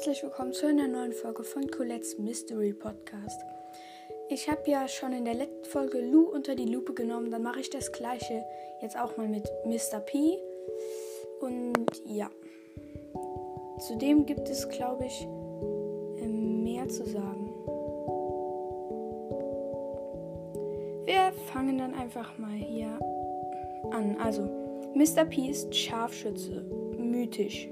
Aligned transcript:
herzlich 0.00 0.22
willkommen 0.22 0.54
zu 0.54 0.66
einer 0.66 0.88
neuen 0.88 1.12
Folge 1.12 1.44
von 1.44 1.70
Colette's 1.70 2.16
Mystery 2.16 2.72
Podcast. 2.72 3.38
Ich 4.30 4.48
habe 4.48 4.62
ja 4.64 4.88
schon 4.88 5.12
in 5.12 5.26
der 5.26 5.34
letzten 5.34 5.66
Folge 5.66 6.00
Lou 6.00 6.22
unter 6.22 6.54
die 6.54 6.64
Lupe 6.64 6.94
genommen, 6.94 7.30
dann 7.30 7.42
mache 7.42 7.60
ich 7.60 7.68
das 7.68 7.92
gleiche 7.92 8.42
jetzt 8.80 8.98
auch 8.98 9.18
mal 9.18 9.28
mit 9.28 9.46
Mr. 9.66 10.00
P. 10.00 10.38
Und 11.42 11.84
ja, 12.06 12.30
zudem 13.78 14.24
gibt 14.24 14.48
es, 14.48 14.70
glaube 14.70 15.04
ich, 15.04 15.20
ähm, 16.22 16.64
mehr 16.64 16.88
zu 16.88 17.04
sagen. 17.04 17.52
Wir 21.04 21.30
fangen 21.52 21.76
dann 21.76 21.92
einfach 21.92 22.38
mal 22.38 22.56
hier 22.56 22.98
an. 23.90 24.16
Also, 24.18 24.44
Mr. 24.94 25.26
P 25.26 25.50
ist 25.50 25.74
Scharfschütze, 25.74 26.64
mythisch. 26.96 27.68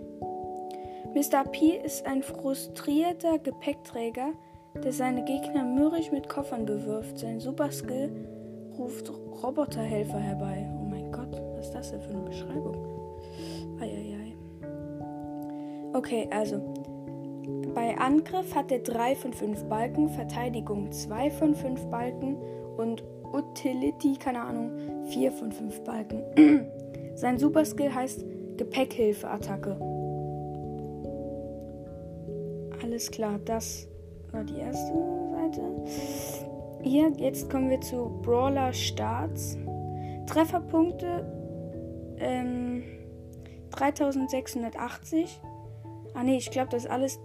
Mr. 1.14 1.44
P 1.50 1.80
ist 1.84 2.06
ein 2.06 2.22
frustrierter 2.22 3.38
Gepäckträger, 3.38 4.32
der 4.74 4.92
seine 4.92 5.24
Gegner 5.24 5.64
mürrisch 5.64 6.12
mit 6.12 6.28
Koffern 6.28 6.66
bewirft. 6.66 7.18
Sein 7.18 7.40
Superskill 7.40 8.10
ruft 8.76 9.10
Roboterhelfer 9.42 10.18
herbei. 10.18 10.68
Oh 10.78 10.84
mein 10.84 11.10
Gott, 11.10 11.40
was 11.56 11.66
ist 11.66 11.74
das 11.74 11.90
denn 11.90 12.00
für 12.02 12.10
eine 12.10 12.22
Beschreibung? 12.22 12.76
Eieiei. 13.80 14.34
Okay, 15.94 16.28
also. 16.30 16.60
Bei 17.74 17.96
Angriff 17.96 18.54
hat 18.54 18.70
er 18.70 18.80
3 18.80 19.14
von 19.16 19.32
5 19.32 19.64
Balken, 19.64 20.10
Verteidigung 20.10 20.92
2 20.92 21.30
von 21.30 21.54
5 21.54 21.86
Balken 21.86 22.36
und 22.77 23.02
Utility, 23.32 24.16
keine 24.18 24.40
Ahnung, 24.40 24.72
4 25.06 25.32
von 25.32 25.52
5 25.52 25.80
Balken. 25.84 26.22
Sein 27.14 27.38
Superskill 27.38 27.94
heißt 27.94 28.24
Gepäckhilfe-Attacke. 28.56 29.97
Alles 32.82 33.10
klar, 33.10 33.38
das 33.44 33.88
war 34.32 34.44
die 34.44 34.58
erste 34.58 34.92
Seite. 35.32 35.62
Hier, 36.82 37.10
jetzt 37.16 37.50
kommen 37.50 37.70
wir 37.70 37.80
zu 37.80 38.20
Brawler 38.22 38.72
Starts. 38.72 39.58
Trefferpunkte 40.26 41.26
ähm, 42.18 42.84
3680. 43.70 45.40
Ah 46.14 46.22
ne, 46.22 46.36
ich 46.36 46.50
glaube, 46.50 46.68
das 46.70 46.84
ist 46.84 46.90
alles, 46.90 47.18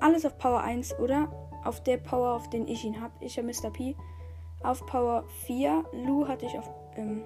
alles 0.00 0.24
auf 0.26 0.36
Power 0.38 0.60
1, 0.60 0.98
oder? 0.98 1.30
Auf 1.64 1.82
der 1.82 1.96
Power, 1.96 2.34
auf 2.34 2.50
den 2.50 2.68
ich 2.68 2.84
ihn 2.84 3.00
habe. 3.00 3.12
Ich 3.20 3.38
habe 3.38 3.48
Mr. 3.48 3.70
P. 3.70 3.96
Auf 4.62 4.84
Power 4.86 5.24
4. 5.46 5.84
Lu 6.04 6.28
hatte 6.28 6.46
ich 6.46 6.58
auf. 6.58 6.70
Ähm, 6.96 7.22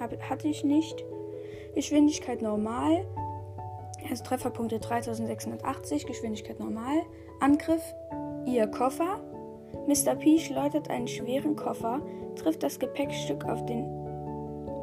hab, 0.00 0.18
hatte 0.28 0.48
ich 0.48 0.64
nicht. 0.64 1.04
Geschwindigkeit 1.74 2.42
normal. 2.42 3.06
Also 4.10 4.24
Trefferpunkte 4.24 4.78
3680, 4.78 6.06
Geschwindigkeit 6.06 6.60
normal. 6.60 7.02
Angriff, 7.40 7.82
ihr 8.46 8.66
Koffer. 8.66 9.20
Mr. 9.86 10.14
P 10.14 10.38
schleudert 10.38 10.90
einen 10.90 11.08
schweren 11.08 11.56
Koffer, 11.56 12.00
trifft 12.36 12.62
das 12.62 12.78
Gepäckstück 12.78 13.44
auf, 13.44 13.64
den, 13.66 13.84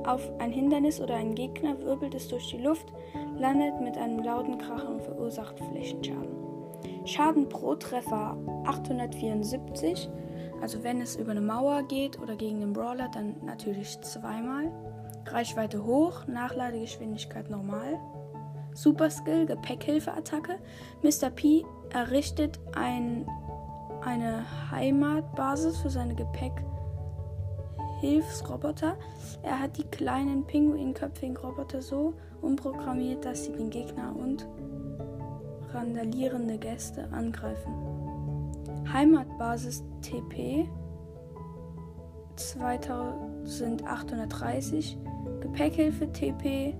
auf 0.05 0.21
ein 0.39 0.51
Hindernis 0.51 1.01
oder 1.01 1.15
einen 1.15 1.35
Gegner, 1.35 1.79
wirbelt 1.81 2.15
es 2.15 2.27
durch 2.27 2.49
die 2.49 2.57
Luft, 2.57 2.93
landet 3.37 3.81
mit 3.81 3.97
einem 3.97 4.19
lauten 4.19 4.57
Krachen 4.57 4.95
und 4.95 5.01
verursacht 5.01 5.59
Flächenschaden. 5.59 6.43
Schaden 7.05 7.49
pro 7.49 7.75
Treffer 7.75 8.37
874. 8.65 10.09
Also 10.61 10.83
wenn 10.83 11.01
es 11.01 11.15
über 11.15 11.31
eine 11.31 11.41
Mauer 11.41 11.83
geht 11.83 12.19
oder 12.19 12.35
gegen 12.35 12.61
den 12.61 12.73
Brawler, 12.73 13.09
dann 13.09 13.35
natürlich 13.43 13.99
zweimal. 14.01 14.71
Reichweite 15.25 15.83
hoch, 15.83 16.27
Nachladegeschwindigkeit 16.27 17.49
normal. 17.49 17.99
Super 18.73 19.09
Skill, 19.09 19.45
Gepäckhilfeattacke. 19.45 20.59
Mr. 21.01 21.29
P 21.29 21.63
errichtet 21.91 22.59
ein, 22.75 23.25
eine 24.01 24.45
Heimatbasis 24.71 25.77
für 25.77 25.89
seine 25.89 26.15
Gepäckhilfsroboter. 26.15 28.97
Er 29.43 29.59
hat 29.59 29.77
die 29.77 29.85
kleinen 29.85 30.45
pinguinköpfigen 30.45 31.37
Roboter 31.37 31.81
so 31.81 32.15
umprogrammiert, 32.41 33.23
dass 33.25 33.45
sie 33.45 33.53
den 33.53 33.69
Gegner 33.69 34.13
und 34.15 34.45
randalierende 35.73 36.57
Gäste 36.57 37.07
angreifen. 37.11 37.71
Heimatbasis 38.91 39.83
TP 40.01 40.67
2830, 42.35 44.97
Gepäckhilfe 45.41 46.11
TP 46.11 46.75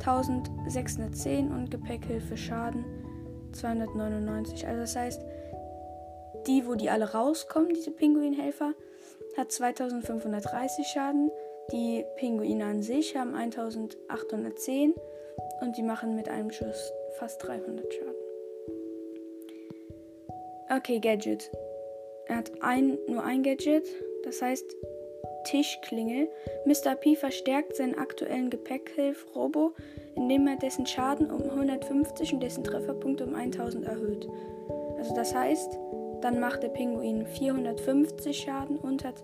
1610 0.00 1.50
und 1.50 1.70
Gepäckhilfe 1.70 2.36
Schaden 2.36 2.84
299. 3.52 4.66
Also 4.66 4.80
das 4.80 4.96
heißt, 4.96 5.22
die, 6.46 6.66
wo 6.66 6.74
die 6.74 6.90
alle 6.90 7.12
rauskommen, 7.12 7.74
diese 7.74 7.90
Pinguinhelfer, 7.90 8.74
hat 9.36 9.52
2530 9.52 10.86
Schaden. 10.86 11.30
Die 11.72 12.04
Pinguine 12.16 12.64
an 12.64 12.82
sich 12.82 13.16
haben 13.16 13.34
1810 13.34 14.94
und 15.60 15.76
die 15.76 15.82
machen 15.82 16.16
mit 16.16 16.28
einem 16.28 16.50
Schuss 16.50 16.92
fast 17.18 17.42
300 17.46 17.92
Schaden. 17.92 18.14
Okay, 20.70 21.00
Gadget. 21.00 21.50
Er 22.26 22.36
hat 22.36 22.62
ein, 22.62 22.98
nur 23.06 23.24
ein 23.24 23.42
Gadget, 23.42 23.86
das 24.24 24.42
heißt 24.42 24.76
Tischklingel. 25.44 26.28
Mr. 26.64 26.94
P 26.94 27.16
verstärkt 27.16 27.76
seinen 27.76 27.98
aktuellen 27.98 28.48
Gepäckhilf-Robo, 28.50 29.72
indem 30.14 30.46
er 30.46 30.56
dessen 30.56 30.86
Schaden 30.86 31.30
um 31.30 31.42
150 31.42 32.32
und 32.34 32.42
dessen 32.42 32.64
Trefferpunkte 32.64 33.26
um 33.26 33.34
1000 33.34 33.86
erhöht. 33.86 34.28
Also 34.98 35.14
das 35.14 35.34
heißt, 35.34 35.78
dann 36.20 36.40
macht 36.40 36.62
der 36.62 36.68
Pinguin 36.68 37.26
450 37.26 38.38
Schaden 38.38 38.78
und 38.78 39.04
hat 39.04 39.22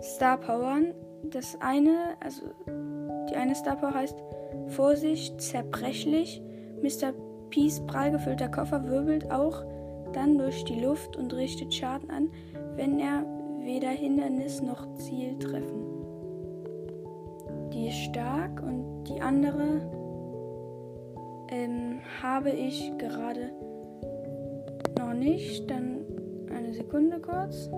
Star 0.00 0.38
Powern. 0.38 0.94
Das 1.24 1.58
eine, 1.60 2.16
also 2.20 2.42
die 3.30 3.34
eine 3.34 3.54
Star 3.54 3.76
Power 3.76 3.94
heißt 3.94 4.16
Vorsicht, 4.68 5.40
zerbrechlich. 5.40 6.42
Mr. 6.82 7.14
Peace 7.50 7.80
prall 7.86 8.10
gefüllter 8.10 8.48
Koffer 8.48 8.84
wirbelt 8.84 9.30
auch 9.30 9.64
dann 10.12 10.38
durch 10.38 10.64
die 10.64 10.80
Luft 10.80 11.16
und 11.16 11.34
richtet 11.34 11.74
Schaden 11.74 12.10
an, 12.10 12.30
wenn 12.76 12.98
er 12.98 13.24
weder 13.60 13.90
Hindernis 13.90 14.62
noch 14.62 14.94
Ziel 14.94 15.38
treffen. 15.38 15.84
Die 17.72 17.88
ist 17.88 17.98
stark 17.98 18.62
und 18.62 19.04
die 19.04 19.20
andere 19.20 19.80
ähm, 21.50 22.00
habe 22.22 22.50
ich 22.50 22.92
gerade 22.98 23.50
noch 24.98 25.12
nicht. 25.12 25.70
Dann 25.70 26.04
eine 26.50 26.72
Sekunde 26.72 27.20
kurz. 27.20 27.68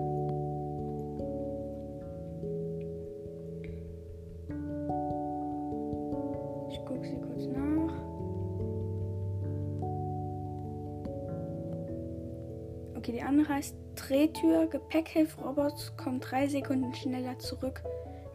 Okay, 12.99 13.13
die 13.13 13.21
andere 13.21 13.47
heißt 13.47 13.77
Drehtür. 13.95 14.67
Gepäckhilfrobots 14.67 15.95
kommen 15.95 16.19
drei 16.19 16.49
Sekunden 16.49 16.93
schneller 16.93 17.39
zurück, 17.39 17.81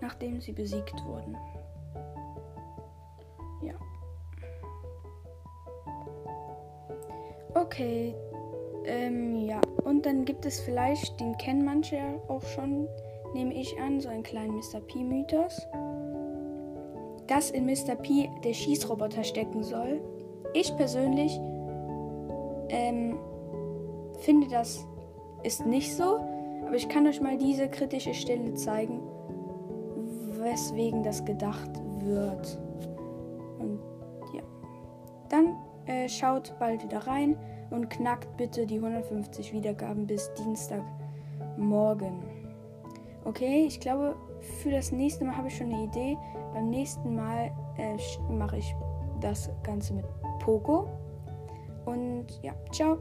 nachdem 0.00 0.40
sie 0.40 0.52
besiegt 0.52 0.94
wurden. 1.04 1.36
Ja. 3.60 3.74
Okay. 7.54 8.14
Ähm, 8.86 9.36
ja. 9.36 9.60
Und 9.84 10.06
dann 10.06 10.24
gibt 10.24 10.46
es 10.46 10.60
vielleicht, 10.60 11.20
den 11.20 11.36
kennen 11.36 11.66
manche 11.66 11.98
auch 12.28 12.42
schon, 12.42 12.88
nehme 13.34 13.52
ich 13.52 13.78
an, 13.78 14.00
so 14.00 14.08
einen 14.08 14.22
kleinen 14.22 14.54
Mr. 14.54 14.80
P-Mythos. 14.80 15.60
Dass 17.26 17.50
in 17.50 17.66
Mr. 17.66 17.96
P 17.96 18.30
der 18.42 18.54
Schießroboter 18.54 19.24
stecken 19.24 19.62
soll. 19.62 20.00
Ich 20.54 20.74
persönlich 20.74 21.38
ähm, 22.70 23.18
finde, 24.24 24.48
das 24.48 24.86
ist 25.42 25.66
nicht 25.66 25.94
so. 25.94 26.18
Aber 26.66 26.76
ich 26.76 26.88
kann 26.88 27.06
euch 27.06 27.20
mal 27.20 27.36
diese 27.36 27.68
kritische 27.68 28.14
Stelle 28.14 28.54
zeigen, 28.54 29.00
weswegen 30.40 31.02
das 31.02 31.24
gedacht 31.24 31.70
wird. 32.00 32.58
Und 33.58 33.80
ja. 34.32 34.42
Dann 35.28 35.56
äh, 35.86 36.08
schaut 36.08 36.54
bald 36.58 36.82
wieder 36.82 37.06
rein 37.06 37.36
und 37.70 37.90
knackt 37.90 38.36
bitte 38.36 38.66
die 38.66 38.76
150 38.76 39.52
Wiedergaben 39.52 40.06
bis 40.06 40.32
Dienstagmorgen. 40.34 42.22
Okay, 43.24 43.64
ich 43.66 43.80
glaube, 43.80 44.16
für 44.60 44.70
das 44.70 44.92
nächste 44.92 45.24
Mal 45.24 45.36
habe 45.36 45.48
ich 45.48 45.56
schon 45.56 45.72
eine 45.72 45.84
Idee. 45.84 46.16
Beim 46.52 46.70
nächsten 46.70 47.14
Mal 47.14 47.50
äh, 47.78 47.96
mache 48.32 48.58
ich 48.58 48.74
das 49.20 49.50
Ganze 49.62 49.94
mit 49.94 50.04
Poco. 50.40 50.88
Und 51.86 52.26
ja, 52.42 52.54
ciao. 52.72 52.98